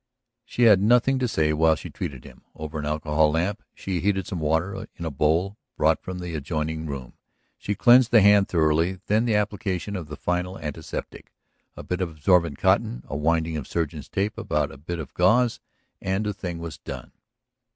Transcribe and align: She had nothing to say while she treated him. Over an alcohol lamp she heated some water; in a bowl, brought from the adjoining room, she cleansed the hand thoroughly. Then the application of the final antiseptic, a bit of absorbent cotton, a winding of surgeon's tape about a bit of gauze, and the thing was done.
She 0.45 0.63
had 0.63 0.81
nothing 0.81 1.19
to 1.19 1.27
say 1.27 1.53
while 1.53 1.75
she 1.75 1.91
treated 1.91 2.23
him. 2.25 2.41
Over 2.55 2.79
an 2.79 2.87
alcohol 2.87 3.31
lamp 3.33 3.61
she 3.75 3.99
heated 3.99 4.25
some 4.25 4.39
water; 4.39 4.87
in 4.95 5.05
a 5.05 5.11
bowl, 5.11 5.59
brought 5.77 6.01
from 6.01 6.17
the 6.17 6.33
adjoining 6.33 6.87
room, 6.87 7.13
she 7.59 7.75
cleansed 7.75 8.09
the 8.09 8.23
hand 8.23 8.47
thoroughly. 8.47 8.99
Then 9.05 9.25
the 9.25 9.35
application 9.35 9.95
of 9.95 10.07
the 10.07 10.17
final 10.17 10.57
antiseptic, 10.57 11.31
a 11.77 11.83
bit 11.83 12.01
of 12.01 12.09
absorbent 12.09 12.57
cotton, 12.57 13.03
a 13.07 13.15
winding 13.15 13.57
of 13.57 13.67
surgeon's 13.67 14.09
tape 14.09 14.39
about 14.39 14.71
a 14.71 14.77
bit 14.79 14.97
of 14.97 15.13
gauze, 15.13 15.59
and 16.01 16.25
the 16.25 16.33
thing 16.33 16.57
was 16.57 16.79
done. 16.79 17.11